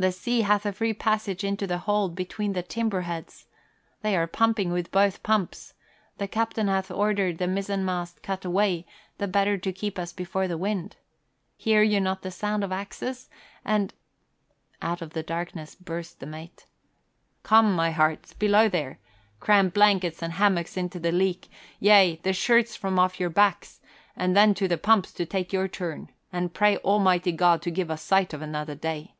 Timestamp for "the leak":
21.00-21.50